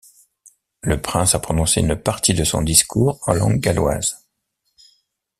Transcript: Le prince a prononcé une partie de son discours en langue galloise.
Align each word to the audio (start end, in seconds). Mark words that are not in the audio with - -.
Le 0.81 0.99
prince 0.99 1.35
a 1.35 1.39
prononcé 1.39 1.79
une 1.79 1.95
partie 1.95 2.33
de 2.33 2.43
son 2.43 2.63
discours 2.63 3.19
en 3.27 3.35
langue 3.35 3.59
galloise. 3.59 4.25